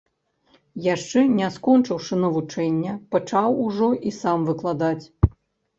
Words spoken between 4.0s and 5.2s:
і сам выкладаць.